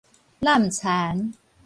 [0.41, 1.31] 湳田